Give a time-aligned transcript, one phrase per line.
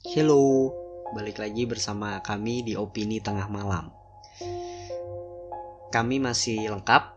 [0.00, 0.72] Hello,
[1.12, 3.92] balik lagi bersama kami di Opini Tengah Malam.
[5.92, 7.12] Kami masih lengkap.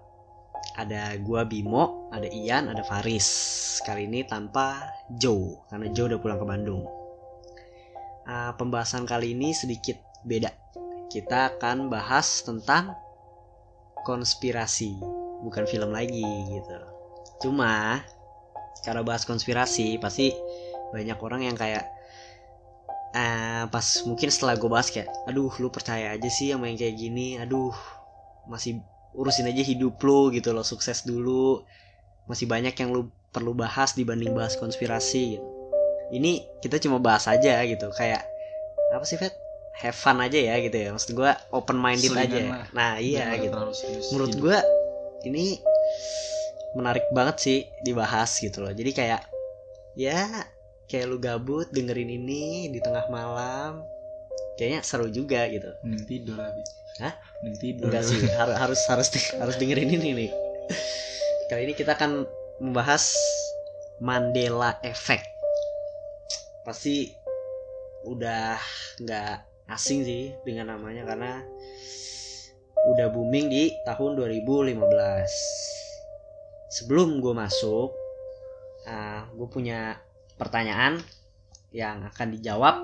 [0.76, 3.80] Ada gua Bimo, ada Ian, ada Faris.
[3.88, 4.84] Kali ini tanpa
[5.16, 6.84] Joe, karena Joe udah pulang ke Bandung.
[8.28, 9.96] Uh, pembahasan kali ini sedikit
[10.28, 10.52] beda.
[11.08, 13.00] Kita akan bahas tentang
[14.04, 15.00] konspirasi,
[15.40, 16.78] bukan film lagi gitu.
[17.48, 18.04] Cuma
[18.84, 20.36] cara bahas konspirasi pasti
[20.92, 21.93] banyak orang yang kayak
[23.14, 26.96] uh, pas mungkin setelah gue bahas kayak aduh lu percaya aja sih sama yang kayak
[26.98, 27.38] gini.
[27.40, 27.74] Aduh
[28.50, 31.64] masih urusin aja hidup lu gitu loh sukses dulu.
[32.26, 35.48] Masih banyak yang lu perlu bahas dibanding bahas konspirasi gitu.
[36.14, 37.90] ini kita cuma bahas aja gitu.
[37.98, 38.26] Kayak
[38.94, 39.34] apa sih Fed?
[39.74, 40.90] Have fun aja ya gitu ya.
[40.94, 42.66] Maksud gue open minded aja lah.
[42.78, 43.58] nah iya gitu.
[44.14, 44.58] menurut gue
[45.26, 45.58] ini
[46.78, 48.74] menarik banget sih dibahas gitu loh.
[48.74, 49.22] Jadi kayak
[49.98, 50.46] ya
[50.94, 53.82] kayak lu gabut dengerin ini di tengah malam
[54.62, 55.74] kayaknya seru juga gitu.
[55.82, 56.70] Mending tidur habis.
[57.02, 57.18] Hah?
[57.42, 57.90] mending tidur.
[57.90, 59.10] Enggak sih harus harus harus
[59.42, 60.32] harus dengerin ini nih.
[61.50, 62.30] Kali ini kita akan
[62.62, 63.18] membahas
[63.98, 65.26] Mandela Effect.
[66.62, 67.10] Pasti
[68.06, 68.62] udah
[69.02, 71.42] nggak asing sih dengan namanya karena
[72.94, 74.76] udah booming di tahun 2015
[76.68, 77.96] sebelum gue masuk
[78.86, 79.96] uh, gue punya
[80.38, 81.02] pertanyaan
[81.74, 82.76] yang akan dijawab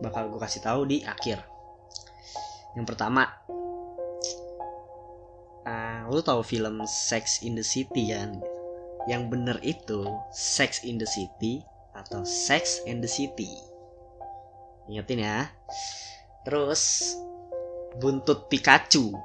[0.00, 1.40] bakal gue kasih tahu di akhir.
[2.76, 3.28] Yang pertama
[5.64, 8.40] uh, lu tahu film Sex in the City kan?
[9.08, 11.64] Yang bener itu Sex in the City
[11.96, 13.48] atau Sex in the City.
[14.86, 15.48] Ingetin ya.
[16.44, 17.14] Terus
[17.98, 19.16] buntut Pikachu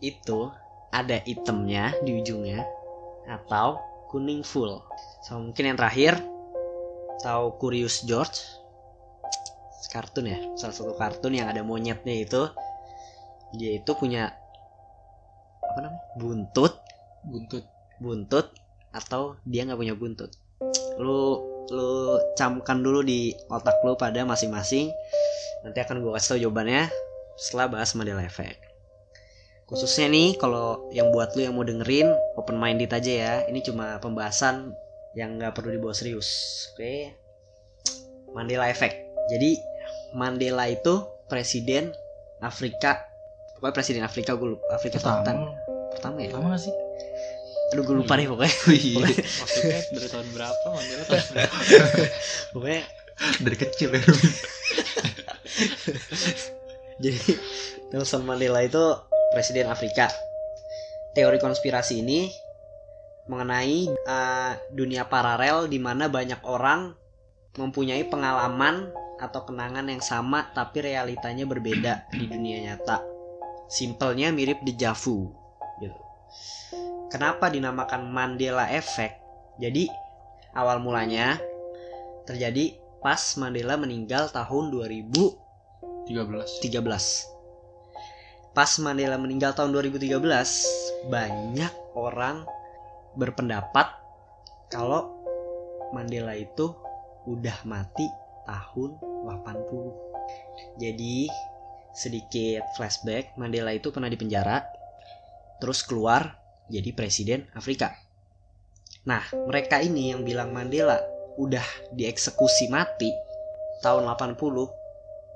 [0.00, 0.48] itu
[0.94, 2.64] ada itemnya di ujungnya
[3.26, 4.80] atau kuning full.
[5.26, 6.35] So mungkin yang terakhir
[7.22, 8.42] tahu Curious George?
[9.86, 12.42] Kartun ya salah satu kartun yang ada monyetnya itu.
[13.56, 14.34] Dia itu punya
[15.64, 16.02] apa namanya?
[16.20, 16.72] Buntut.
[17.24, 17.64] Buntut.
[17.96, 18.46] Buntut
[18.92, 20.36] atau dia nggak punya buntut.
[21.00, 21.40] Lu
[21.72, 24.92] lu camkan dulu di otak lu pada masing-masing.
[25.64, 26.92] Nanti akan gue kasih tau jawabannya
[27.40, 28.66] setelah bahas Mandela Effect
[29.66, 33.34] khususnya nih kalau yang buat lu yang mau dengerin open minded aja ya.
[33.50, 34.72] Ini cuma pembahasan
[35.16, 36.28] yang nggak perlu dibawa serius
[36.76, 37.16] oke?
[38.36, 39.00] Mandela Effect.
[39.32, 39.56] Jadi
[40.12, 41.96] Mandela itu presiden
[42.44, 43.00] Afrika.
[43.56, 45.56] Pokoknya presiden Afrika gue lupa Afrika Selatan.
[45.96, 46.36] Pertama ya?
[46.36, 46.74] Pertama gak sih?
[47.72, 48.54] Aduh gue lupa deh pokoknya.
[48.76, 49.08] Iya
[49.40, 50.66] maksudnya dari tahun berapa?
[50.68, 51.56] Mandela tahun berapa?
[52.54, 52.82] Pokoknya
[53.40, 54.04] dari kecil ya
[57.00, 57.32] jadi
[57.88, 58.84] Nelson Mandela itu
[59.32, 60.12] presiden Afrika.
[61.16, 62.28] Teori konspirasi ini
[63.26, 66.94] mengenai uh, dunia paralel di mana banyak orang
[67.58, 73.02] mempunyai pengalaman atau kenangan yang sama tapi realitanya berbeda di dunia nyata.
[73.66, 75.34] Simpelnya mirip deja vu
[75.82, 75.98] gitu.
[77.10, 79.18] Kenapa dinamakan Mandela Effect?
[79.58, 79.88] Jadi
[80.54, 81.40] awal mulanya
[82.28, 86.06] terjadi pas Mandela meninggal tahun 2013.
[86.06, 87.36] 13.
[88.54, 92.48] Pas Mandela meninggal tahun 2013, banyak orang
[93.16, 93.88] berpendapat
[94.68, 95.16] kalau
[95.90, 96.76] Mandela itu
[97.26, 98.06] udah mati
[98.46, 100.78] tahun 80.
[100.78, 101.26] Jadi
[101.96, 104.62] sedikit flashback, Mandela itu pernah dipenjara
[105.58, 106.36] terus keluar
[106.68, 107.96] jadi presiden Afrika.
[109.06, 110.98] Nah, mereka ini yang bilang Mandela
[111.38, 113.08] udah dieksekusi mati
[113.80, 114.36] tahun 80.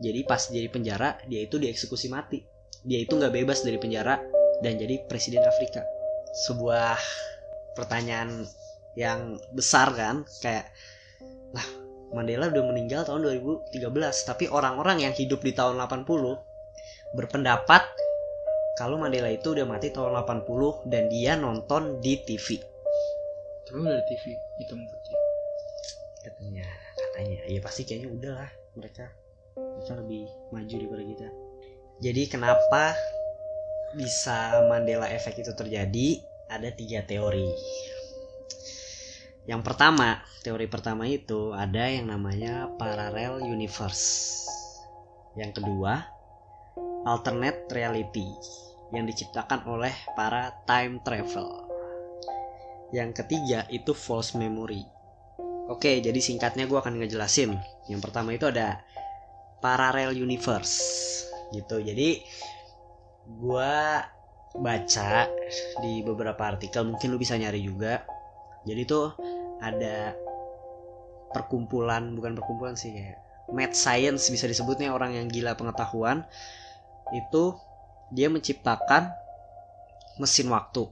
[0.00, 2.40] Jadi pas jadi penjara, dia itu dieksekusi mati.
[2.82, 4.16] Dia itu nggak bebas dari penjara
[4.64, 5.84] dan jadi presiden Afrika.
[6.48, 6.96] Sebuah
[7.76, 8.46] pertanyaan
[8.98, 10.68] yang besar kan kayak
[11.54, 11.66] lah
[12.10, 13.22] Mandela udah meninggal tahun
[13.70, 13.80] 2013
[14.26, 16.06] tapi orang-orang yang hidup di tahun 80
[17.14, 17.82] berpendapat
[18.74, 22.58] kalau Mandela itu udah mati tahun 80 dan dia nonton di TV
[23.66, 24.24] tapi udah di TV
[24.58, 25.16] hitam putih
[26.20, 26.66] katanya
[27.20, 27.40] katanya.
[27.48, 29.04] Ya pasti kayaknya udah lah mereka.
[29.56, 30.24] Mereka lebih
[30.54, 31.28] maju daripada kita.
[32.00, 32.82] Jadi kenapa
[33.92, 37.46] bisa Mandela efek itu terjadi ada tiga teori.
[39.46, 44.44] Yang pertama, teori pertama itu ada yang namanya parallel universe.
[45.38, 46.04] Yang kedua,
[47.06, 48.26] alternate reality
[48.90, 51.70] yang diciptakan oleh para time travel.
[52.90, 54.82] Yang ketiga itu false memory.
[55.70, 57.54] Oke, jadi singkatnya gue akan ngejelasin.
[57.86, 58.82] Yang pertama itu ada
[59.62, 60.82] parallel universe
[61.54, 61.78] gitu.
[61.78, 62.26] Jadi
[63.30, 63.74] gue
[64.56, 65.30] baca
[65.78, 68.02] di beberapa artikel mungkin lu bisa nyari juga.
[68.66, 69.14] Jadi tuh
[69.62, 70.14] ada
[71.30, 73.18] perkumpulan bukan perkumpulan sih kayak
[73.54, 76.26] mad science bisa disebutnya orang yang gila pengetahuan.
[77.14, 77.58] Itu
[78.10, 79.10] dia menciptakan
[80.18, 80.90] mesin waktu.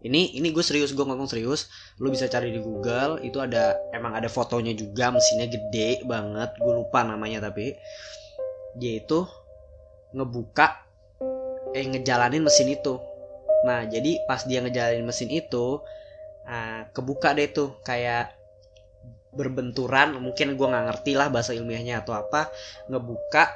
[0.00, 1.68] Ini ini gue serius gue ngomong serius.
[2.00, 6.72] Lu bisa cari di Google itu ada emang ada fotonya juga mesinnya gede banget gue
[6.72, 7.76] lupa namanya tapi
[8.80, 9.28] dia itu
[10.16, 10.89] ngebuka
[11.74, 12.98] eh ngejalanin mesin itu.
[13.66, 15.80] Nah jadi pas dia ngejalanin mesin itu
[16.48, 18.34] ah, kebuka deh tuh kayak
[19.30, 22.50] berbenturan mungkin gue nggak ngerti lah bahasa ilmiahnya atau apa
[22.90, 23.46] ngebuka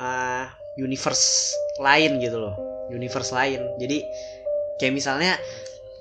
[0.00, 0.48] ah,
[0.80, 2.56] universe lain gitu loh
[2.92, 3.60] universe lain.
[3.76, 4.04] Jadi
[4.80, 5.36] kayak misalnya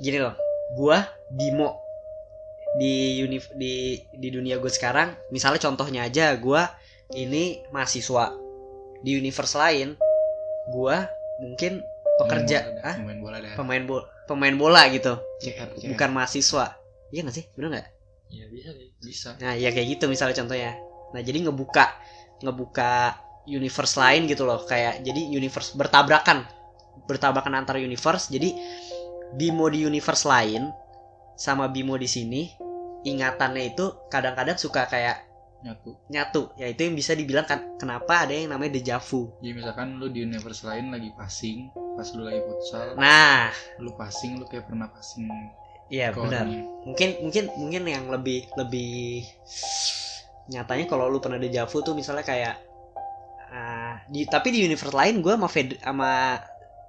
[0.02, 0.36] gini loh
[0.74, 1.80] gua Bimo
[2.80, 6.72] di uni di di dunia gue sekarang misalnya contohnya aja gua
[7.12, 8.32] ini mahasiswa
[9.04, 10.00] di universe lain
[10.70, 11.10] gua
[11.42, 11.82] mungkin
[12.22, 15.20] pekerja ah pemain bola dah pemain bola pemain bola gitu.
[15.44, 15.92] CR, CR.
[15.92, 16.80] bukan mahasiswa.
[17.12, 17.46] Iya gak sih?
[17.60, 17.88] Bener nggak?
[18.32, 18.70] Ya bisa
[19.04, 19.30] bisa.
[19.44, 20.72] Nah, ya kayak gitu misalnya contohnya.
[21.12, 21.86] Nah, jadi ngebuka
[22.40, 23.20] ngebuka
[23.52, 26.48] universe lain gitu loh, kayak jadi universe bertabrakan.
[27.12, 28.32] Bertabrakan antara universe.
[28.32, 28.56] Jadi
[29.36, 30.72] Bimo di universe lain
[31.36, 32.48] sama Bimo di sini
[33.04, 35.28] ingatannya itu kadang-kadang suka kayak
[35.62, 36.42] nyatu nyatu.
[36.58, 39.30] Ya itu yang bisa dibilang kan kenapa ada yang namanya deja vu.
[39.40, 44.42] jadi misalkan lu di universe lain lagi passing pas lu lagi futsal Nah, lu passing
[44.42, 45.30] lu kayak pernah passing
[45.92, 46.50] iya benar.
[46.88, 49.22] Mungkin mungkin mungkin yang lebih lebih
[50.50, 52.56] nyatanya kalau lu pernah deja vu tuh misalnya kayak
[53.54, 56.42] ah, di tapi di universe lain gue sama Fed, sama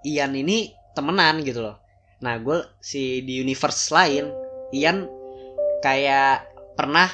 [0.03, 1.77] Ian ini temenan gitu loh.
[2.23, 4.31] Nah gue si di universe lain
[4.73, 5.05] Ian
[5.83, 6.49] kayak
[6.79, 7.11] pernah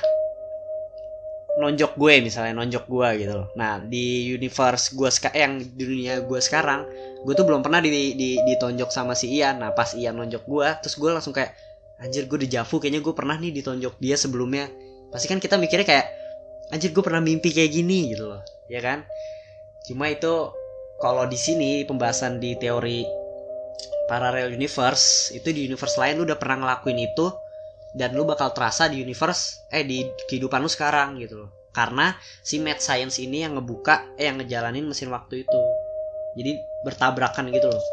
[1.58, 3.48] nonjok gue misalnya nonjok gue gitu loh.
[3.58, 6.86] Nah di universe gue seka- yang di dunia gue sekarang
[7.26, 9.58] gue tuh belum pernah di, di ditonjok sama si Ian.
[9.58, 11.52] Nah pas Ian nonjok gue terus gue langsung kayak
[11.98, 14.70] anjir gue dejavu kayaknya gue pernah nih ditonjok dia sebelumnya.
[15.10, 16.06] Pasti kan kita mikirnya kayak
[16.70, 19.02] anjir gue pernah mimpi kayak gini gitu loh, ya kan?
[19.88, 20.52] Cuma itu
[21.00, 23.02] kalau di sini pembahasan di teori
[24.06, 27.26] parallel universe itu di universe lain lu udah pernah ngelakuin itu
[27.98, 31.50] dan lu bakal terasa di universe eh di kehidupan lu sekarang gitu loh.
[31.74, 32.14] Karena
[32.46, 35.60] si mad science ini yang ngebuka eh yang ngejalanin mesin waktu itu.
[36.38, 36.52] Jadi
[36.86, 37.84] bertabrakan gitu loh.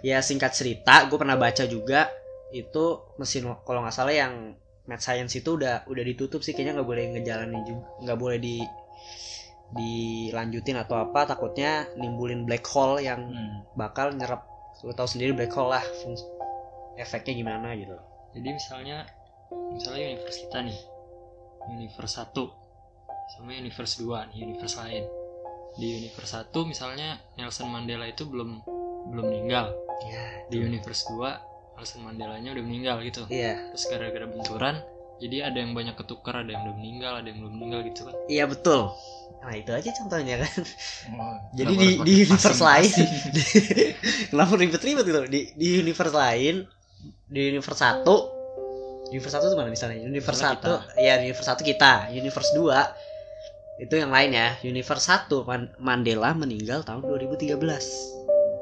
[0.00, 2.08] Ya singkat cerita, gue pernah baca juga
[2.50, 4.54] itu mesin kalau nggak salah yang
[4.90, 8.56] mad science itu udah udah ditutup sih kayaknya nggak boleh ngejalanin juga nggak boleh di
[9.70, 13.62] dilanjutin atau apa takutnya nimbulin black hole yang Hmm.
[13.78, 14.42] bakal nyerap
[14.82, 15.84] lu tahu sendiri black hole lah
[16.98, 17.94] efeknya gimana gitu
[18.30, 18.98] jadi misalnya
[19.74, 20.78] misalnya universe kita nih.
[21.70, 22.32] Universe 1
[23.30, 25.04] sama universe 2 nih universe lain.
[25.78, 28.62] Di universe 1 misalnya Nelson Mandela itu belum
[29.10, 29.70] belum meninggal.
[30.08, 33.22] Ya di universe 2 Nelson Mandelanya udah meninggal gitu.
[33.28, 33.70] Iya.
[33.74, 34.76] Terus gara-gara benturan
[35.20, 38.14] jadi ada yang banyak ketukar ada yang udah meninggal ada yang belum meninggal gitu kan.
[38.24, 38.88] Iya betul.
[39.40, 40.62] Nah itu aja contohnya kan.
[41.12, 42.88] Oh, Jadi di- di universe lain.
[42.88, 43.10] passing-passing?
[44.32, 45.20] kenapa ribet-ribet gitu?
[45.28, 46.64] Di di universe lain
[47.30, 48.16] di universe satu.
[49.10, 50.02] Universe satu itu mana misalnya?
[50.02, 50.72] Universe Misalnya satu.
[50.98, 52.10] ya universe satu kita.
[52.10, 52.90] Universe dua.
[53.80, 54.58] Itu yang lain ya.
[54.66, 58.20] Universe satu Man- Mandela meninggal tahun 2013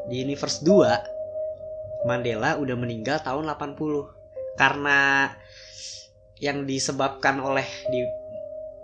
[0.08, 3.76] di universe 2 Mandela udah meninggal tahun 80
[4.56, 5.28] karena
[6.40, 8.00] yang disebabkan oleh di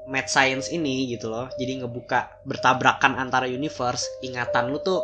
[0.05, 1.49] mad science ini gitu loh.
[1.57, 5.01] Jadi ngebuka bertabrakan antara universe ingatan lu tuh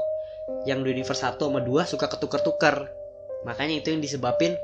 [0.68, 2.90] yang di universe 1 sama 2 suka ketuker-tuker.
[3.48, 4.58] Makanya itu yang disebabin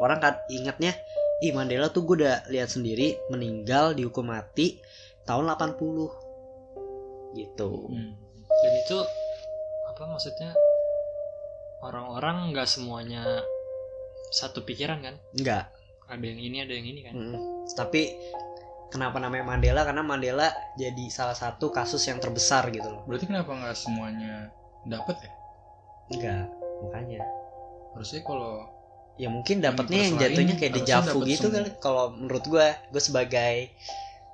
[0.00, 0.94] orang kan ingatnya
[1.42, 4.82] ih Mandela tuh gue udah lihat sendiri meninggal dihukum mati
[5.24, 7.70] tahun 80 gitu.
[7.92, 8.12] Hmm.
[8.48, 8.98] dan itu
[9.92, 10.50] apa maksudnya
[11.84, 13.22] orang-orang nggak semuanya
[14.34, 15.14] satu pikiran kan?
[15.36, 17.12] Enggak ada yang ini ada yang ini kan?
[17.12, 17.68] Mm-mm.
[17.76, 18.16] tapi
[18.88, 19.84] kenapa namanya Mandela?
[19.84, 20.48] Karena Mandela
[20.80, 23.04] jadi salah satu kasus yang terbesar gitu loh.
[23.04, 24.48] Berarti kenapa nggak semuanya
[24.88, 25.32] dapat ya?
[26.08, 26.44] enggak
[26.80, 27.20] makanya.
[27.92, 28.64] Harusnya kalau
[29.18, 32.66] ya mungkin dapatnya yang jatuhnya kayak harusnya deja vu dapet gitu kali kalau menurut gue
[32.94, 33.54] gue sebagai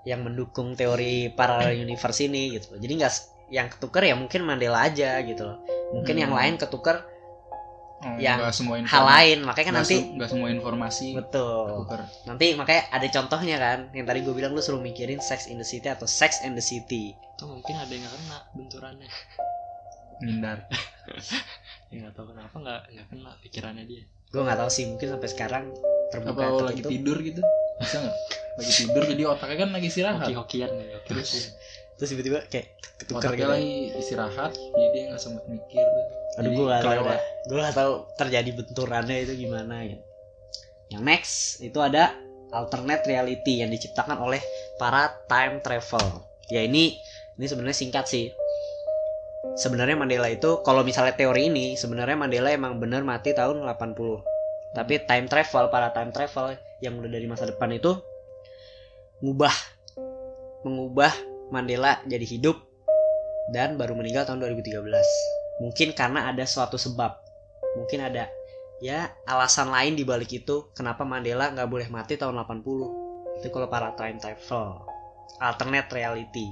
[0.04, 2.78] yang mendukung teori parallel universe ini gitu loh.
[2.78, 3.12] jadi nggak
[3.48, 5.58] yang ketuker ya mungkin Mandela aja gitu loh
[5.96, 6.40] mungkin yang Hmm.
[6.40, 7.00] lain ketuker
[8.04, 12.00] oh, Yang semua hal lain makanya kan nggak nanti nggak semua informasi betul tuker.
[12.28, 15.64] nanti makanya ada contohnya kan yang tadi gue bilang lu suruh mikirin Sex in the
[15.64, 19.08] City atau Sex and the City atau mungkin ada yang kena benturannya
[20.20, 20.58] ngindar.
[21.90, 25.28] ya nggak tahu kenapa nggak nggak kena pikirannya dia gue nggak tahu sih mungkin sampai
[25.30, 25.64] sekarang
[26.10, 27.42] terbuka Apa lagi tidur gitu?
[27.80, 28.16] Bisa nggak?
[28.54, 30.26] Lagi tidur jadi otaknya kan lagi istirahat.
[30.26, 31.30] hoki-hokian nih hoki Terus
[31.94, 32.66] terus tiba-tiba kayak
[32.98, 35.86] ketuker otaknya gitu lagi istirahat jadi dia nggak sempat mikir.
[36.34, 37.14] Aduh gue gak tau kelewat.
[37.14, 40.02] dah Gue gak tau terjadi benturannya itu gimana gitu
[40.90, 42.14] Yang next itu ada
[42.54, 44.42] alternate reality yang diciptakan oleh
[44.78, 46.22] para time travel.
[46.50, 46.94] Ya ini
[47.34, 48.30] ini sebenarnya singkat sih.
[49.54, 54.74] Sebenarnya Mandela itu kalau misalnya teori ini sebenarnya Mandela emang bener mati tahun 80.
[54.74, 57.94] Tapi time travel para time travel yang udah dari masa depan itu
[59.20, 59.54] ngubah
[60.64, 61.12] mengubah
[61.52, 62.56] Mandela jadi hidup
[63.52, 64.80] dan baru meninggal tahun 2013.
[65.60, 67.14] Mungkin karena ada suatu sebab.
[67.78, 68.26] Mungkin ada
[68.82, 73.68] ya alasan lain di balik itu kenapa Mandela nggak boleh mati tahun 80 itu kalau
[73.70, 74.84] para time travel
[75.40, 76.46] alternate reality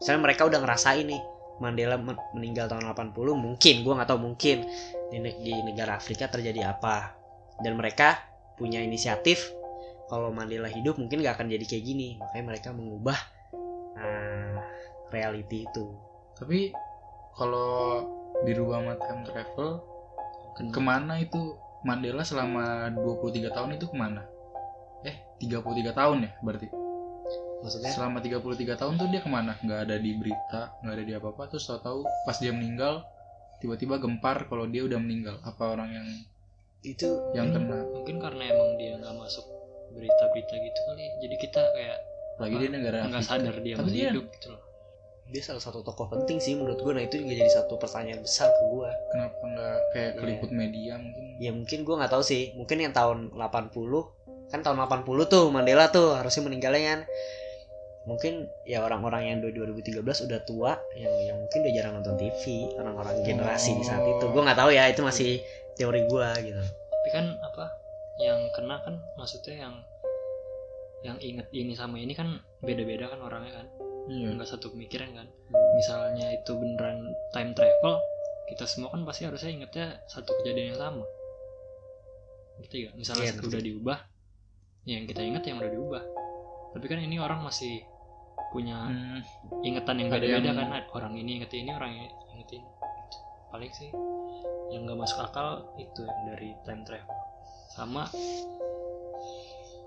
[0.00, 1.22] misalnya mereka udah ngerasain nih
[1.58, 4.66] Mandela men- meninggal tahun 80 mungkin gue nggak tahu mungkin.
[5.08, 7.14] Di, ne- di negara Afrika terjadi apa.
[7.58, 8.22] Dan mereka
[8.54, 9.50] punya inisiatif
[10.10, 12.08] kalau Mandela hidup mungkin nggak akan jadi kayak gini.
[12.18, 13.18] Makanya mereka mengubah
[13.98, 14.58] ah,
[15.10, 15.94] reality itu.
[16.38, 16.70] Tapi
[17.34, 18.06] kalau
[18.46, 19.70] dirubah sama time travel,
[20.54, 24.26] Kena- ke mana itu Mandela selama 23 tahun itu ke mana?
[25.06, 26.87] Eh, 33 tahun ya berarti?
[27.58, 28.40] Maksudnya Selama 33
[28.74, 29.58] tahun tuh dia ke mana?
[29.58, 31.42] Nggak ada di berita, nggak ada di apa-apa.
[31.48, 33.02] Terus tahu-tahu pas dia meninggal,
[33.58, 35.36] tiba-tiba gempar kalau dia udah meninggal.
[35.42, 36.08] Apa orang yang
[36.80, 37.82] itu yang kena?
[37.90, 39.42] mungkin karena emang dia nggak masuk
[39.90, 41.98] berita-berita gitu kali jadi kita kayak
[42.38, 44.62] Lagi dia negara nggak sadar dia Tapi masih dia- hidup gitu loh
[45.26, 48.48] dia salah satu tokoh penting sih menurut gue nah itu juga jadi satu pertanyaan besar
[48.48, 50.20] ke gue Kenapa nggak kayak Iya.
[50.22, 51.24] keliput media mungkin?
[51.36, 53.74] ya mungkin gue nggak tahu sih mungkin yang tahun 80
[54.46, 57.00] kan tahun 80 tuh Mandela tuh harusnya meninggalnya kan
[58.08, 63.20] mungkin ya orang-orang yang 2013 udah tua yang yang mungkin udah jarang nonton TV orang-orang
[63.22, 64.24] generasi di saat itu.
[64.32, 65.44] Gue nggak tahu ya itu masih
[65.76, 66.62] teori gue gitu.
[66.64, 67.68] Tapi kan apa
[68.18, 69.74] yang kena kan maksudnya yang
[71.06, 73.66] yang inget ini sama ini kan beda-beda kan orangnya kan.
[74.08, 74.32] Iya.
[74.40, 75.28] nggak satu pemikiran kan.
[75.76, 78.00] Misalnya itu beneran time travel
[78.48, 81.04] kita semua kan pasti harusnya ingetnya satu kejadian yang sama.
[82.58, 83.48] Ngerti gak misalnya Iya, ngerti.
[83.52, 83.98] udah diubah
[84.88, 86.02] ya yang kita inget yang udah diubah.
[86.72, 87.84] Tapi kan ini orang masih
[88.48, 89.20] punya Hmm,
[89.60, 90.82] ingetan yang Ada beda-beda yang- kan.
[90.92, 92.68] Orang ini inget ini orang ini inget ini
[93.48, 93.88] paling sih
[94.68, 97.16] yang nggak masuk akal itu yang dari time travel.
[97.68, 98.04] Sama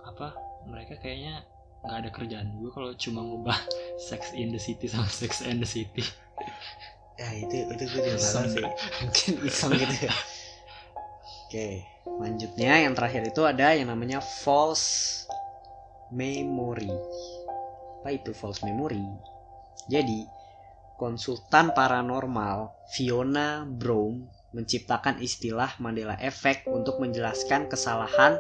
[0.04, 1.46] apa mereka kayaknya
[1.82, 3.58] nggak ada kerjaan juga kalau cuma ngubah
[4.10, 6.02] Sex in the City sama Sex and the City.
[7.18, 8.66] Ya itu itu gue juga sih.
[9.02, 10.14] Mungkin iseng gitu ya.
[11.46, 11.68] Oke
[12.08, 15.22] lanjutnya yang terakhir itu ada yang namanya false
[16.10, 16.90] memory
[18.02, 19.02] apa itu false memory
[19.90, 20.26] jadi
[21.02, 28.38] konsultan paranormal Fiona Brown menciptakan istilah Mandela Effect untuk menjelaskan kesalahan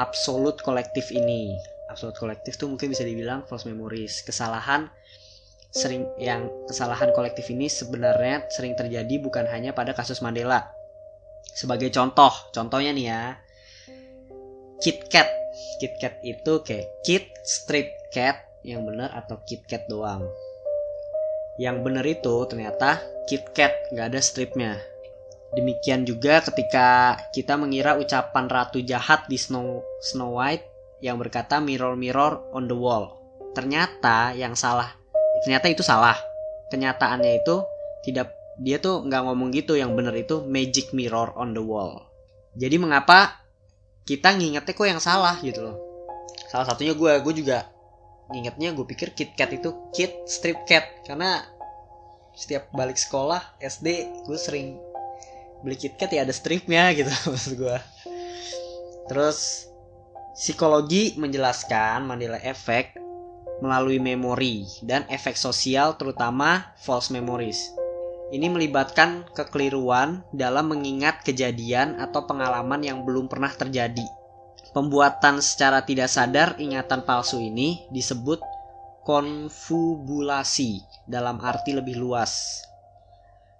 [0.00, 1.54] absolut kolektif ini.
[1.86, 4.90] Absolut kolektif tuh mungkin bisa dibilang false memories, kesalahan
[5.68, 10.64] sering yang kesalahan kolektif ini sebenarnya sering terjadi bukan hanya pada kasus Mandela.
[11.52, 13.22] Sebagai contoh, contohnya nih ya.
[14.80, 15.37] KitKat.
[15.80, 20.26] KitKat itu kayak Kit Strip Cat yang benar atau KitKat doang.
[21.58, 24.78] Yang benar itu ternyata KitKat, nggak ada stripnya.
[25.52, 30.64] Demikian juga ketika kita mengira ucapan ratu jahat di Snow Snow White
[31.00, 33.16] yang berkata mirror mirror on the wall.
[33.56, 34.92] Ternyata yang salah,
[35.42, 36.14] ternyata itu salah.
[36.68, 37.64] Kenyataannya itu
[38.04, 42.06] tidak dia tuh nggak ngomong gitu yang bener itu magic mirror on the wall.
[42.58, 43.37] Jadi mengapa
[44.08, 45.76] kita ngingetnya kok yang salah gitu loh.
[46.48, 47.68] Salah satunya gue, gue juga
[48.32, 51.04] ngingetnya gue pikir KitKat itu Kit Strip Cat.
[51.04, 51.44] Karena
[52.38, 53.86] setiap balik sekolah SD
[54.22, 54.78] gue sering
[55.66, 57.78] beli KitKat ya ada stripnya gitu maksud gue
[59.10, 59.66] terus
[60.38, 62.94] psikologi menjelaskan Mandela Effect
[63.58, 67.74] melalui memori dan efek sosial terutama false memories
[68.28, 74.04] ini melibatkan kekeliruan dalam mengingat kejadian atau pengalaman yang belum pernah terjadi
[74.76, 78.40] pembuatan secara tidak sadar ingatan palsu ini disebut
[79.08, 82.64] konfubulasi dalam arti lebih luas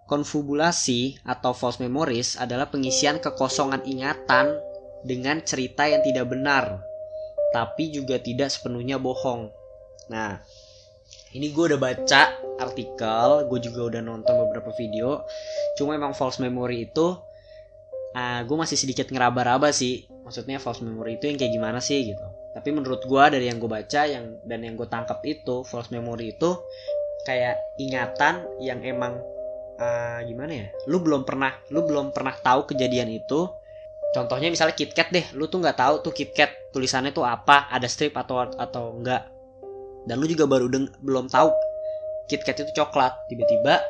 [0.08, 4.56] Konfubulasi atau false memories adalah pengisian kekosongan ingatan
[5.04, 6.80] dengan cerita yang tidak benar,
[7.52, 9.52] tapi juga tidak sepenuhnya bohong.
[10.08, 10.40] Nah,
[11.36, 12.22] ini gue udah baca
[12.58, 15.24] artikel, gue juga udah nonton beberapa video.
[15.76, 17.16] Cuma emang false memory itu,
[18.16, 20.08] ah gue masih sedikit ngeraba-raba sih.
[20.24, 22.26] Maksudnya false memory itu yang kayak gimana sih gitu.
[22.56, 26.34] Tapi menurut gue dari yang gue baca yang dan yang gue tangkap itu false memory
[26.36, 26.58] itu
[27.28, 29.20] kayak ingatan yang emang
[29.78, 33.48] ah, gimana ya lu belum pernah lu belum pernah tahu kejadian itu
[34.12, 38.16] contohnya misalnya KitKat deh lu tuh nggak tahu tuh KitKat tulisannya tuh apa ada strip
[38.18, 39.37] atau atau enggak
[40.04, 41.50] dan lu juga baru deng belum tahu.
[42.28, 43.16] KitKat itu coklat.
[43.32, 43.80] Tiba-tiba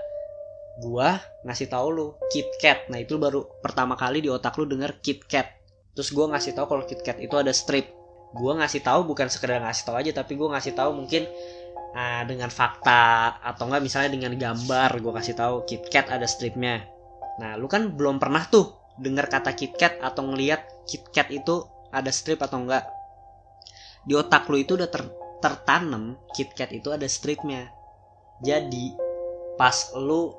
[0.79, 2.89] gua ngasih tahu lu KitKat.
[2.89, 5.47] Nah itu baru pertama kali di otak lu denger KitKat.
[5.99, 7.99] Terus gua ngasih tahu kalau KitKat itu ada strip.
[8.29, 11.25] Gue ngasih tahu bukan sekedar ngasih tahu aja tapi gue ngasih tahu mungkin
[11.97, 16.85] ah, dengan fakta atau enggak misalnya dengan gambar gue kasih tahu KitKat ada stripnya.
[17.41, 22.45] Nah lu kan belum pernah tuh dengar kata KitKat atau ngelihat KitKat itu ada strip
[22.45, 22.85] atau enggak
[24.05, 27.71] di otak lu itu udah ter- tertanam KitKat itu ada stripnya.
[28.43, 28.95] Jadi
[29.59, 30.35] pas lu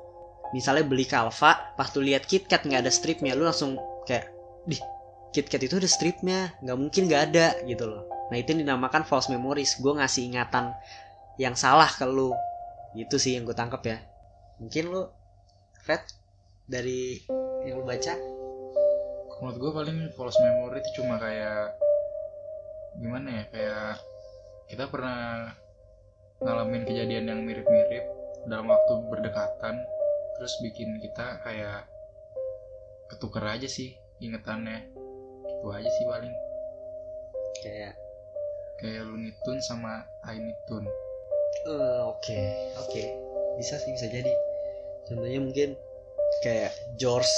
[0.56, 3.76] misalnya beli Kalva pas lu lihat KitKat nggak ada stripnya lu langsung
[4.08, 4.32] kayak
[4.64, 4.76] di
[5.30, 8.02] KitKat itu ada stripnya nggak mungkin nggak ada gitu loh.
[8.30, 9.78] Nah itu yang dinamakan false memories.
[9.82, 10.70] Gue ngasih ingatan
[11.36, 12.30] yang salah ke lu.
[12.94, 13.98] Gitu sih yang gue tangkap ya.
[14.62, 15.02] Mungkin lu
[15.82, 16.02] Fred
[16.70, 17.18] dari
[17.66, 18.14] yang lu baca?
[19.40, 21.74] Menurut gue paling false memory itu cuma kayak
[22.98, 23.94] gimana ya kayak
[24.70, 25.50] kita pernah
[26.38, 28.06] ngalamin kejadian yang mirip-mirip
[28.46, 29.82] dalam waktu berdekatan
[30.38, 31.84] terus bikin kita kayak
[33.10, 34.88] ketuker aja sih ingetannya.
[35.44, 36.34] Itu aja sih paling.
[37.60, 37.98] Kayak
[38.80, 40.86] kayak Looney Tunes sama Tiny Toon.
[41.66, 42.40] Eh, oke
[42.78, 43.02] oke.
[43.58, 44.32] Bisa sih bisa jadi.
[45.10, 45.74] Contohnya mungkin
[46.46, 47.28] kayak George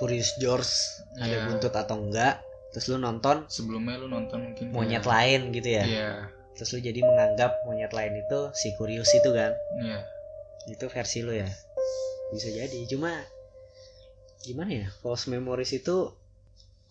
[0.00, 0.72] Curious George
[1.20, 1.46] ada Iya.
[1.52, 2.40] buntut atau enggak
[2.72, 5.84] terus lu nonton sebelumnya lu nonton mungkin monyet kayak- lain gitu ya?
[5.84, 6.10] Iya.
[6.56, 9.52] Terus lu jadi menganggap monyet lain itu si Curious itu kan?
[9.80, 10.00] Iya.
[10.68, 11.48] Itu versi lu ya?
[12.32, 12.78] Bisa jadi.
[12.88, 13.12] Cuma
[14.42, 14.86] gimana ya?
[15.04, 16.12] False memories itu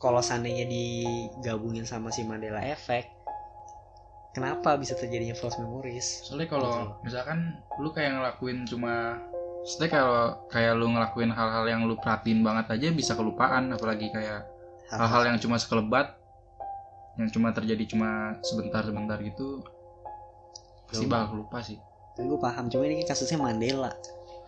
[0.01, 3.21] kalau seandainya digabungin sama si Mandela Effect
[4.31, 6.23] kenapa bisa terjadinya false memories?
[6.25, 6.87] Soalnya kalau Betul.
[7.05, 7.39] misalkan
[7.77, 9.19] lu kayak ngelakuin cuma
[9.61, 14.41] Maksudnya kalau kayak lu ngelakuin hal-hal yang lu perhatiin banget aja bisa kelupaan apalagi kayak
[14.91, 16.19] hal-hal yang cuma sekelebat
[17.19, 19.63] yang cuma terjadi cuma sebentar-sebentar gitu
[20.87, 21.79] pasti bakal lupa sih.
[22.15, 23.91] Tapi gue paham cuma ini kasusnya Mandela.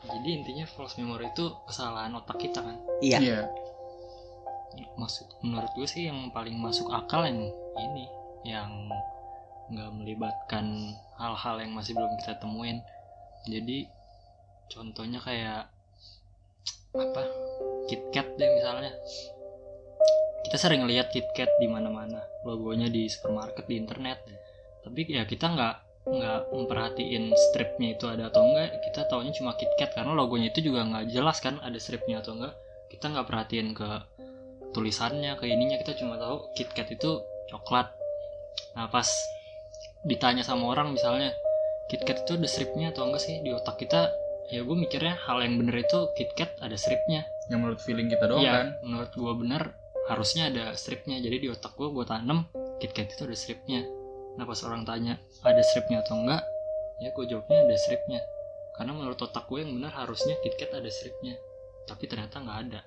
[0.04, 2.76] Jadi intinya false memory itu kesalahan otak kita kan?
[3.00, 3.20] Iya.
[3.24, 3.40] Iya.
[5.00, 7.48] Maksud menurut gue sih yang paling masuk akal yang
[7.80, 8.06] ini
[8.44, 8.92] yang
[9.72, 12.84] nggak melibatkan hal-hal yang masih belum kita temuin.
[13.48, 13.88] Jadi
[14.68, 15.72] contohnya kayak
[16.92, 17.24] apa?
[17.88, 18.92] KitKat deh misalnya
[20.44, 24.20] kita sering lihat KitKat di mana-mana logonya di supermarket di internet.
[24.83, 29.96] Tapi ya kita nggak nggak memperhatiin stripnya itu ada atau enggak kita taunya cuma KitKat
[29.96, 32.53] karena logonya itu juga nggak jelas kan ada stripnya atau enggak
[32.92, 33.89] kita nggak perhatiin ke
[34.75, 35.79] tulisannya ke ininya.
[35.79, 37.94] Kita cuma tahu KitKat itu coklat.
[38.75, 39.07] Nah pas
[40.03, 41.31] ditanya sama orang misalnya
[41.87, 44.11] KitKat itu ada stripnya atau enggak sih di otak kita?
[44.51, 47.24] Ya gue mikirnya hal yang bener itu KitKat ada stripnya.
[47.48, 48.68] Yang menurut feeling kita doang Iya, kan?
[48.83, 49.63] menurut gue bener
[50.11, 52.44] harusnya ada stripnya jadi di otak gue gue tanem
[52.83, 53.81] KitKat itu ada stripnya
[54.35, 56.42] nah pas orang tanya ada stripnya atau enggak?
[57.01, 58.22] Ya gue jawabnya ada stripnya
[58.74, 61.37] karena menurut otak gue yang bener harusnya KitKat ada stripnya
[61.85, 62.81] tapi ternyata nggak ada.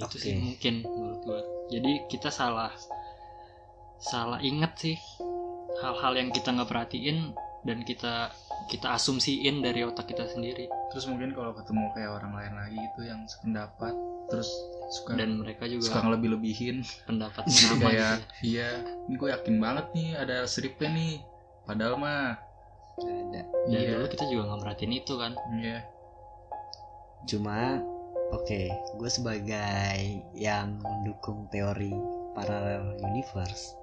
[0.00, 1.40] Itu sih mungkin menurut gue
[1.70, 2.72] jadi kita salah
[4.00, 4.96] salah inget sih
[5.84, 8.32] hal-hal yang kita nggak perhatiin dan kita
[8.72, 10.66] kita asumsiin dari otak kita sendiri.
[10.90, 13.94] Terus mungkin kalau ketemu kayak orang lain lagi gitu yang sependapat
[14.30, 14.48] terus
[14.90, 16.82] suka dan mereka juga suka ngelebih-lebihin.
[16.82, 18.56] jadi sama kayak gitu.
[18.58, 18.70] iya
[19.06, 21.14] ini gue yakin banget nih ada stripnya nih.
[21.66, 22.38] Padahal mah
[22.98, 23.42] ada.
[23.70, 23.98] Dan iya.
[23.98, 25.32] dulu kita juga nggak merhatiin itu kan.
[25.62, 25.78] iya.
[27.28, 27.82] Cuma
[28.30, 28.62] oke
[28.98, 29.98] gue sebagai
[30.38, 31.94] yang mendukung teori
[32.34, 33.74] parallel universe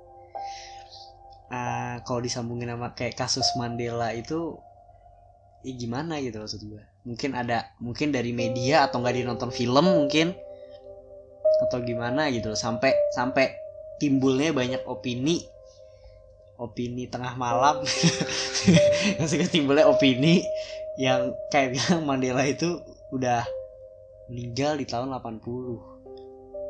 [1.51, 4.59] ah, kalau disambungin sama kayak kasus Mandela itu
[5.65, 10.35] ya gimana gitu maksud gue mungkin ada mungkin dari media atau nggak dinonton film mungkin.
[11.63, 13.55] Atau gimana gitu loh sampai sampai
[13.97, 15.47] timbulnya banyak opini.
[16.59, 17.81] Opini tengah malam.
[19.17, 20.43] Maksudnya timbulnya opini
[20.99, 22.83] yang kayak bilang Mandela itu
[23.15, 23.47] udah
[24.27, 25.95] meninggal di tahun 80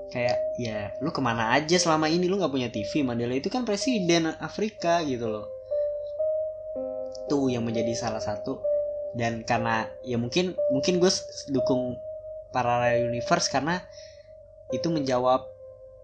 [0.08, 2.30] kayak ya lu ke mana aja selama ini?
[2.30, 5.47] Lu nggak punya TV Mandela itu kan presiden Afrika gitu loh.
[7.28, 8.76] Tuh yang menjadi salah satu
[9.17, 11.12] dan karena ya mungkin mungkin gue
[11.49, 11.97] dukung
[12.53, 13.82] parallel universe karena
[14.69, 15.43] itu menjawab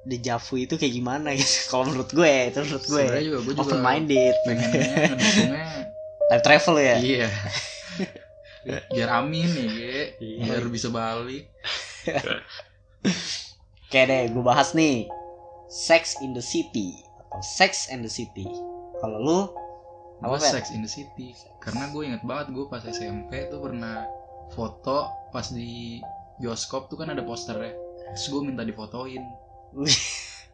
[0.04, 1.56] deja vu itu kayak gimana gitu.
[1.71, 3.04] Kalau menurut gue itu menurut gue.
[3.06, 4.84] Sebenarnya juga gue juga open minded pengennya
[6.34, 6.95] time travel ya?
[6.99, 7.30] Iya.
[8.95, 9.99] Biar amin nih Ge.
[10.23, 10.43] Iya.
[10.56, 11.52] biar bisa balik.
[13.91, 15.12] Oke deh, gue bahas nih.
[15.67, 16.95] Sex in the City
[17.28, 18.47] atau Sex and the City.
[19.04, 19.39] Kalau lu
[20.23, 20.39] gue?
[20.39, 24.07] Sex in the City karena gue inget banget gue pas SMP tuh pernah
[24.53, 25.99] foto pas di
[26.38, 27.73] bioskop tuh kan ada posternya
[28.13, 29.21] terus gue minta difotoin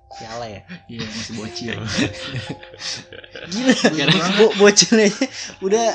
[0.10, 0.62] Siala ya.
[0.88, 1.76] iya masih bocil
[3.54, 3.74] Gila.
[3.94, 4.38] Gila banget.
[4.40, 5.26] Bo bocilnya aja
[5.62, 5.86] udah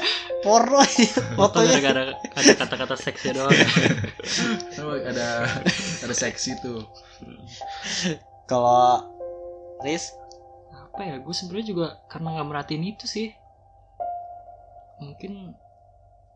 [0.44, 1.06] porno aja
[1.38, 1.78] Foto fotonya.
[1.80, 2.02] gara-gara
[2.36, 3.54] ada kata-kata seksnya doang.
[4.82, 5.48] Oh, ada
[6.04, 6.84] ada seksi tuh
[8.44, 9.08] Kalau
[9.80, 10.12] Riz
[10.94, 13.34] apa ya gue sebenarnya juga karena nggak merhatiin itu sih
[14.98, 15.54] mungkin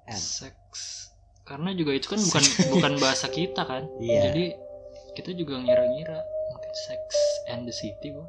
[0.05, 0.16] Ad.
[0.16, 1.12] seks.
[1.42, 3.87] Karena juga itu kan bukan bukan bahasa kita kan.
[3.99, 4.31] Iya.
[4.31, 4.44] jadi
[5.14, 6.18] kita juga ngira-ngira
[6.49, 7.01] mungkin sex
[7.49, 8.29] and the city gua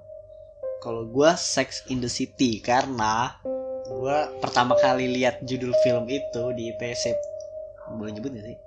[0.80, 3.36] kalau gue Sex in the City karena
[3.84, 7.04] gue pertama kali lihat judul film itu di ITC
[7.90, 8.58] boleh nyebut gak sih?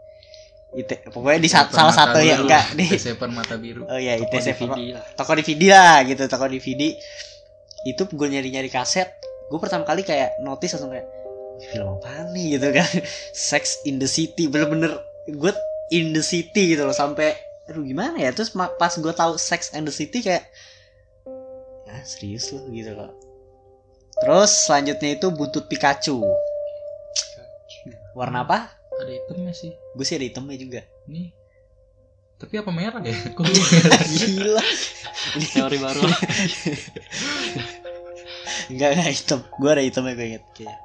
[0.72, 3.88] IT, pokoknya di sa- salah satu ya enggak di Seper mata biru.
[3.88, 5.04] Oh ya Toko ITC DVD lah.
[5.16, 6.82] toko DVD lah gitu toko DVD
[7.82, 9.08] itu gue nyari nyari kaset.
[9.48, 11.21] Gue pertama kali kayak notice langsung kayak "Wih,
[11.70, 12.88] film apa nih gitu kan.
[13.30, 14.98] Sex in the City bener-bener
[15.30, 15.52] gue
[15.94, 17.36] in the city gitu loh sampai
[17.70, 18.34] aduh gimana ya?
[18.34, 20.48] Terus pas gue tahu Sex and the City kayak
[21.86, 23.12] ah serius loh gitu loh.
[24.18, 26.24] Terus selanjutnya itu butut Pikachu.
[28.12, 28.72] Warna apa?
[28.98, 29.72] Ada hitamnya sih.
[29.94, 30.80] Gue sih ada hitamnya juga.
[31.08, 31.42] Ini
[32.42, 33.14] tapi apa merah ya?
[33.38, 34.64] Kok gila.
[35.54, 36.02] Teori baru.
[38.72, 39.40] Enggak enggak hitam.
[39.62, 40.78] Gue ada hitamnya gue inget kayak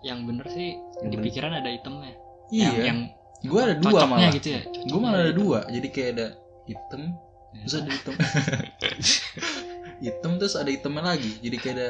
[0.00, 1.24] yang bener sih Yang di bener.
[1.26, 2.12] pikiran ada itemnya.
[2.48, 2.68] Iya.
[2.70, 2.98] Yang, yang
[3.42, 4.30] gue ada dua malah.
[4.32, 4.60] gitu ya.
[4.64, 5.58] Gue malah ada dua.
[5.66, 6.26] Jadi kayak ada
[6.64, 7.02] hitam
[7.50, 7.62] Ya.
[7.66, 8.14] terus ada hitam.
[10.00, 11.32] Hitam terus ada hitamnya lagi.
[11.40, 11.88] Jadi kayak ada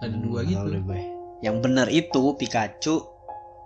[0.00, 0.66] ada dua Hmm, gitu.
[0.68, 1.00] deh gue.
[1.40, 2.94] Yang bener itu Pikachu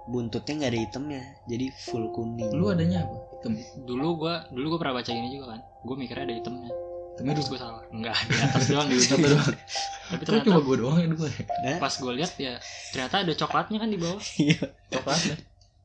[0.04, 2.50] buntutnya nggak ada hitamnya, jadi full kuning.
[2.52, 3.16] lu adanya apa?
[3.32, 3.52] Hitam.
[3.82, 5.60] Dulu gua dulu gua pernah baca ini juga kan.
[5.80, 6.70] Gua mikirnya ada itemnya
[7.16, 7.82] terus dua gua salah.
[7.92, 9.52] Enggak di atas doang di ujung satu doang.
[9.52, 11.42] Tapi Terus ternyata cuma gue doang yang dua ya.
[11.62, 12.54] Nah, pas gua lihat ya
[12.92, 14.22] ternyata ada coklatnya kan di bawah.
[14.42, 14.60] Iya.
[14.90, 15.20] coklat.
[15.28, 15.36] Ya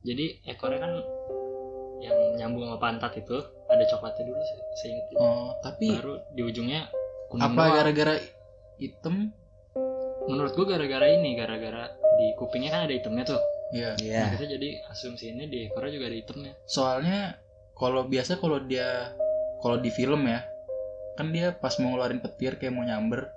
[0.04, 0.92] jadi ekornya kan
[1.98, 3.36] yang nyambung sama pantat itu
[3.66, 5.06] ada coklatnya dulu saya, saya ingat.
[5.18, 6.80] Oh tapi baru di ujungnya
[7.28, 7.76] kuning apa doang.
[7.76, 8.14] gara-gara
[8.76, 9.14] hitam?
[10.28, 11.88] Menurut gua gara-gara ini gara-gara
[12.18, 13.42] di kupingnya kan ada itemnya tuh.
[13.68, 14.24] Ya Iya.
[14.24, 17.36] nah, kita jadi asumsinya di ekornya juga ada itemnya soalnya
[17.76, 19.12] kalau biasa kalau dia
[19.60, 20.40] kalau di film ya
[21.18, 23.34] kan dia pas mau ngeluarin petir kayak mau nyamber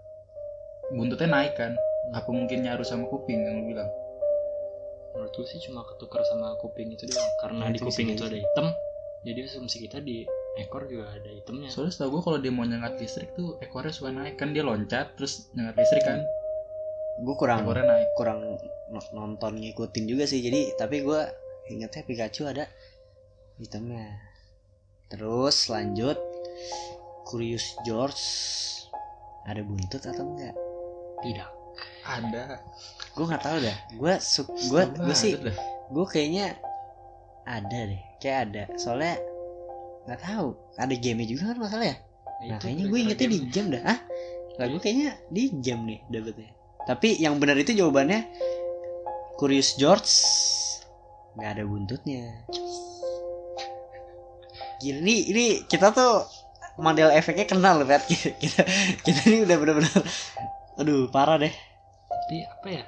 [0.94, 1.74] buntutnya naik kan.
[2.14, 3.90] Apa mungkin nyaru sama kuping yang lu bilang?
[5.18, 8.38] Menurut gua sih cuma ketukar sama kuping itu doang karena Nah, di kuping itu ada
[8.38, 8.68] item
[9.22, 10.26] jadi asumsi kita di
[10.58, 14.10] ekor juga ada itemnya soalnya setahu gue kalau dia mau nyengat listrik tuh ekornya suka
[14.12, 16.20] naik kan dia loncat terus nyengat listrik kan?
[17.22, 18.10] Gue kurang ekornya naik.
[18.18, 18.40] kurang
[18.90, 20.42] no- nonton ngikutin juga sih.
[20.42, 21.22] Jadi tapi gue
[21.70, 22.66] ingetnya Pikachu ada
[23.62, 24.10] hitamnya.
[25.14, 26.18] Terus lanjut
[27.32, 28.20] Curious George
[29.48, 30.54] ada buntut atau enggak?
[31.22, 31.50] tidak.
[32.04, 32.60] Ada.
[33.14, 33.78] Gue nggak tahu dah.
[33.96, 34.14] Gue
[34.68, 35.34] gue gue sih
[35.92, 36.58] gue kayaknya
[37.46, 38.02] ada deh.
[38.18, 38.64] Kayak ada.
[38.76, 39.16] Soalnya
[40.10, 40.58] nggak tahu.
[40.82, 41.98] Ada game juga kan masalah ya?
[42.42, 43.84] Nah itu kayaknya gue ingetnya di jam dah.
[43.86, 44.00] Ah
[44.60, 46.52] lah gue kayaknya di jam nih dapetnya.
[46.90, 48.26] Tapi yang benar itu jawabannya
[49.38, 50.10] Curious George
[51.38, 52.46] nggak ada buntutnya.
[54.82, 56.26] Gila, ini ini kita tuh
[56.80, 58.06] model efeknya kenal loh Pat.
[58.10, 58.62] kita, kita
[59.04, 59.94] kita ini udah bener-bener
[60.80, 61.54] aduh parah deh.
[62.08, 62.84] Tapi apa ya?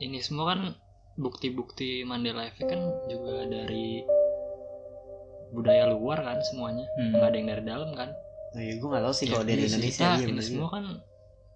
[0.00, 0.60] Ini semua kan
[1.14, 4.02] bukti-bukti Mandela Effect kan juga dari
[5.54, 6.86] budaya luar kan semuanya.
[6.98, 7.14] Hmm.
[7.14, 8.10] nggak ada yang dari dalam kan.
[8.54, 10.68] Oh, ya, gue nggak tahu sih Ya, kalau dari Indonesia kita iya ini bener semua
[10.70, 10.84] kan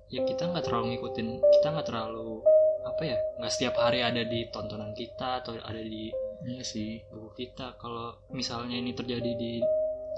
[0.09, 2.43] ya kita nggak terlalu ngikutin kita nggak terlalu
[2.81, 6.11] apa ya nggak setiap hari ada di tontonan kita atau ada di
[6.47, 7.03] iya sih.
[7.11, 7.75] buku kita.
[7.83, 9.59] Kalau misalnya ini terjadi di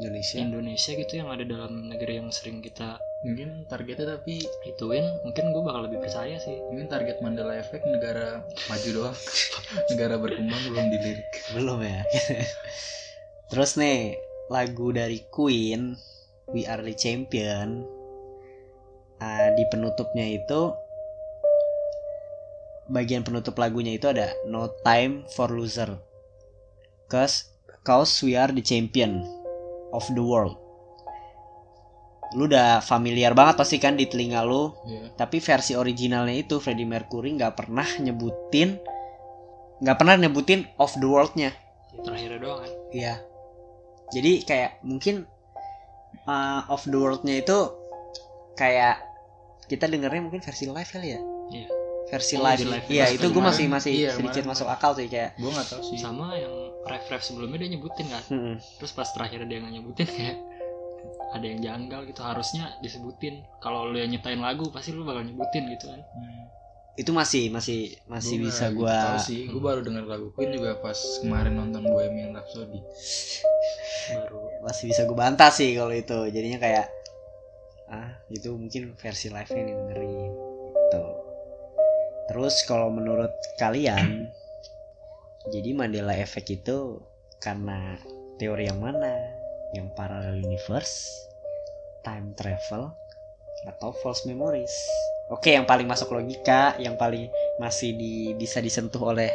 [0.00, 0.40] Indonesia.
[0.40, 5.60] Indonesia gitu yang ada dalam negeri yang sering kita mungkin targetnya tapi ituin mungkin gue
[5.60, 6.56] bakal lebih percaya sih.
[6.72, 8.40] mungkin target Mandela Effect negara
[8.72, 9.16] maju doang.
[9.92, 11.30] Negara berkembang belum dilirik.
[11.52, 12.00] Belum ya.
[13.52, 14.16] Terus nih
[14.48, 15.92] lagu dari Queen
[16.48, 17.84] We Are the Champion.
[19.20, 20.72] Ah, di penutupnya itu
[22.88, 25.92] bagian penutup lagunya itu ada No Time for Loser.
[27.04, 27.52] Cause
[27.84, 29.39] cause we are the champion
[29.92, 30.54] of the world
[32.30, 36.86] lu udah familiar banget pasti kan di telinga lu ya tapi versi originalnya itu Freddie
[36.86, 38.78] Mercury nggak pernah nyebutin
[39.80, 41.50] nggak pernah nyebutin of the world-nya
[41.90, 43.14] Ya, terakhirnya doang kan Iya.
[44.10, 45.26] Jadi kayak mungkin
[46.22, 47.58] uh, of the world-nya itu
[48.54, 49.02] kayak
[49.66, 51.20] kita dengernya mungkin versi live kali ya.
[51.50, 51.66] Iya.
[52.10, 52.86] Versi Oh, live.
[52.86, 54.54] Iya, itu gue masih masih iya, sedikit kemarin.
[54.54, 55.34] masuk akal sih kayak.
[55.34, 56.50] gue nggak tahu sih sama yang
[56.86, 58.22] ref-ref sebelumnya dia nyebutin kan.
[58.28, 60.36] "Hmm, terus pas terakhir dia nggak nyebutin kayak
[61.30, 63.46] ada yang janggal gitu harusnya disebutin.
[63.62, 66.00] Kalau lu yang nyiptain lagu pasti lu bakal nyebutin gitu kan.
[66.00, 66.46] Hmm.
[66.98, 69.40] itu masih masih masih Gua bisa gua tahu sih.
[69.48, 72.82] Gue baru dengar lagu Queen juga pas kemarin nonton Bohemian Rhapsody.
[74.10, 74.60] Baru.
[74.60, 76.28] Masih bisa gue bantah sih kalau itu.
[76.28, 76.92] Jadinya kayak
[77.88, 81.04] ah, itu mungkin versi live-nya nih dengerin gitu.
[82.28, 84.28] Terus kalau menurut kalian
[85.48, 87.00] jadi Mandela Effect itu
[87.40, 87.96] karena
[88.36, 89.16] teori yang mana?
[89.72, 91.08] Yang parallel universe,
[92.04, 92.92] time travel,
[93.64, 94.72] atau false memories.
[95.32, 99.30] Oke, yang paling masuk logika, yang paling masih di, bisa disentuh oleh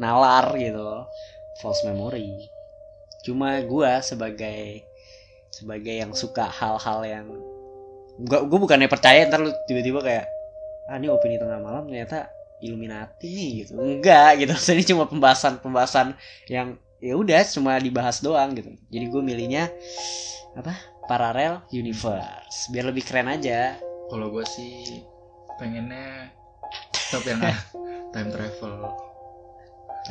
[0.00, 1.04] nalar gitu,
[1.62, 2.50] false memory.
[3.22, 4.82] Cuma gua sebagai
[5.54, 7.26] sebagai yang suka hal-hal yang
[8.26, 10.26] gua gue bukannya percaya ntar lu tiba-tiba kayak
[10.90, 12.26] ah ini opini tengah malam ternyata
[12.64, 13.76] Illuminati nih gitu.
[13.76, 14.54] Enggak gitu.
[14.72, 16.16] Ini cuma pembahasan pembahasan
[16.48, 18.72] yang ya udah cuma dibahas doang gitu.
[18.88, 19.68] Jadi gue milihnya
[20.56, 20.72] apa?
[21.04, 22.72] Parallel universe.
[22.72, 23.76] Biar lebih keren aja.
[24.08, 25.04] Kalau gue sih
[25.60, 26.32] pengennya
[26.90, 27.40] tetap yang
[28.16, 28.74] time travel.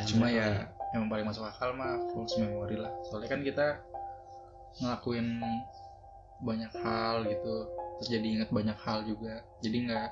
[0.06, 2.94] Cuma ya yang paling masuk akal mah false memory lah.
[3.10, 3.66] Soalnya kan kita
[4.78, 5.42] ngelakuin
[6.46, 7.54] banyak hal gitu.
[7.98, 9.42] Terus jadi ingat banyak hal juga.
[9.58, 10.08] Jadi nggak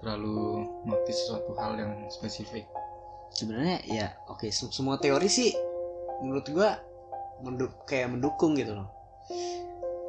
[0.00, 2.64] terlalu notice sesuatu hal yang spesifik.
[3.30, 5.54] Sebenarnya ya oke se- semua teori sih
[6.24, 6.80] menurut gua
[7.44, 8.88] mendu- kayak mendukung gitu loh.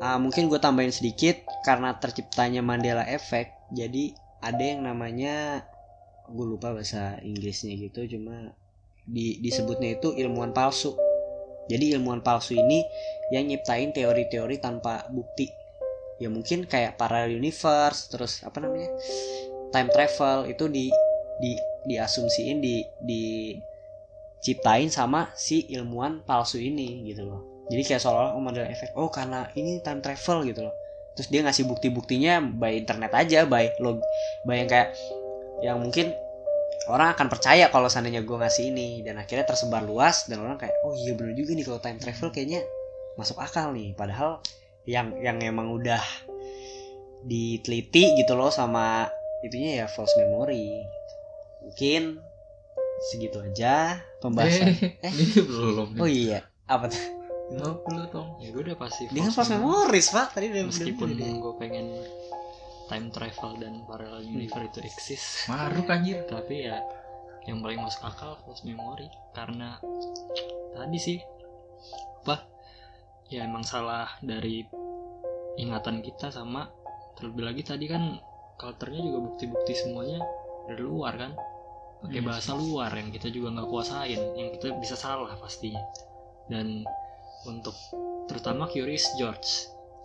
[0.01, 5.62] Ah, mungkin gue tambahin sedikit karena terciptanya Mandela Effect jadi ada yang namanya
[6.25, 8.49] gue lupa bahasa Inggrisnya gitu cuma
[9.06, 10.97] di, disebutnya itu ilmuwan palsu.
[11.69, 12.82] Jadi ilmuwan palsu ini
[13.30, 15.45] yang nyiptain teori-teori tanpa bukti.
[16.17, 18.89] Ya mungkin kayak parallel universe terus apa namanya
[19.71, 20.91] time travel itu di
[21.41, 21.51] di
[21.88, 27.41] diasumsiin di diciptain sama si ilmuwan palsu ini gitu loh.
[27.71, 30.75] Jadi kayak seolah-olah oh Mandela efek oh karena ini time travel gitu loh.
[31.15, 34.03] Terus dia ngasih bukti-buktinya by internet aja by log
[34.45, 34.93] by yang kayak
[35.63, 36.12] yang mungkin
[36.89, 39.01] orang akan percaya kalau seandainya gue ngasih ini.
[39.01, 42.29] Dan akhirnya tersebar luas dan orang kayak oh iya bener juga nih kalau time travel
[42.29, 42.62] kayaknya
[43.15, 43.95] masuk akal nih.
[43.95, 44.43] Padahal
[44.86, 46.01] yang yang emang udah
[47.21, 49.05] diteliti gitu loh sama
[49.41, 50.82] itunya ya false memory.
[51.62, 52.17] Mungkin
[53.10, 54.77] segitu aja pembahasan.
[55.01, 55.97] Eh, ini belum.
[55.97, 57.01] Oh iya apa tuh?
[57.51, 58.30] Nggak perlu dong.
[58.39, 60.38] Ya gue udah pasti dia kan false memories pak.
[60.38, 61.88] Tadi udah meskipun udah- udah- gue pengen
[62.88, 66.23] time travel dan parallel universe itu eksis maruk anjir.
[66.25, 66.77] Tapi ya
[67.49, 69.10] yang paling masuk akal false memory.
[69.34, 69.82] Karena
[70.71, 71.17] tadi sih
[72.21, 72.45] apa?
[73.32, 74.62] Ya emang salah dari
[75.56, 76.67] ingatan kita sama
[77.15, 78.19] terlebih lagi tadi kan
[78.62, 80.21] culture-nya juga bukti-bukti semuanya
[80.69, 81.32] dari luar kan?
[82.06, 82.30] Pakai Hmm.
[82.30, 85.82] bahasa luar yang kita juga nggak kuasain yang kita bisa salah pastinya.
[86.45, 86.86] Dan
[87.50, 87.74] untuk
[88.30, 89.50] terutama Curious George.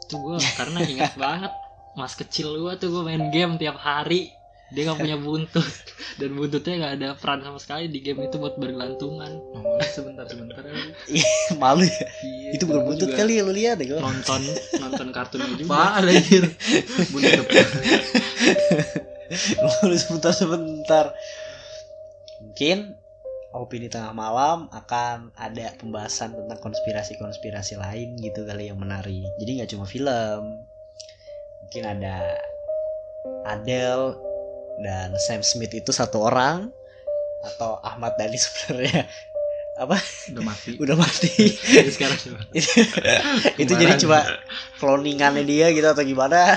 [0.09, 1.53] Itu gue karena ingat banget
[1.97, 4.29] mas kecil gue tuh gue main game tiap hari
[4.75, 5.75] dia nggak punya buntut.
[6.21, 9.31] Dan buntutnya nggak ada peran sama sekali di game itu buat bergelantungan.
[9.55, 10.63] Ngomongnya sebentar sebentar.
[10.67, 11.23] Ya.
[11.55, 12.05] malu ya?
[12.25, 14.43] Iya, itu bukan buntut kali ya lu lihat deh nonton
[14.83, 16.45] nonton kartunnya juga Pak ada anjir?
[17.15, 17.47] Buntut
[19.83, 21.05] Lalu sebentar sebentar.
[22.43, 22.95] Mungkin
[23.55, 29.31] opini tengah malam akan ada pembahasan tentang konspirasi-konspirasi lain gitu kali yang menarik.
[29.39, 30.43] Jadi nggak cuma film.
[31.67, 32.39] Mungkin ada
[33.47, 34.36] Adele
[34.81, 36.73] dan Sam Smith itu satu orang
[37.55, 39.05] atau Ahmad Dhani sebenarnya.
[40.33, 40.71] Udah mati.
[40.81, 41.53] Udah mati.
[41.77, 42.41] Jadi sekarang coba
[43.63, 44.25] itu jadi cuma
[44.81, 46.57] cloningannya dia gitu atau gimana.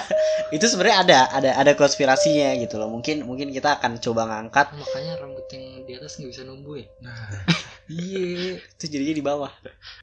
[0.55, 2.87] Itu sebenarnya ada ada ada konspirasinya gitu loh.
[2.87, 4.71] Mungkin mungkin kita akan coba ngangkat.
[4.71, 6.87] Makanya rambut yang di atas nggak bisa numbuh ya?
[7.03, 7.43] Nah
[7.91, 9.51] iya itu jadinya di bawah.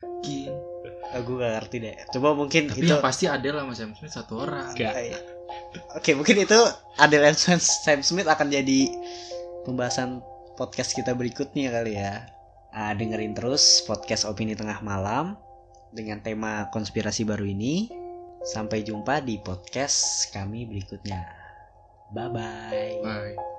[0.05, 0.53] Mungkin
[1.13, 1.95] ah, gue gak ngerti deh.
[2.11, 4.73] Coba mungkin tapi itu yang pasti ada lah mas Sam Smith satu orang.
[4.75, 4.95] Nggak.
[4.95, 5.19] Ah, iya.
[5.95, 6.59] oke mungkin itu
[6.99, 8.91] Adele and Sam Smith akan jadi
[9.69, 10.25] pembahasan
[10.57, 12.27] podcast kita berikutnya kali ya.
[12.73, 15.37] Ah, dengerin terus podcast opini tengah malam
[15.95, 17.89] dengan tema konspirasi baru ini.
[18.47, 21.27] Sampai jumpa di podcast kami berikutnya.
[22.15, 23.56] Bye bye bye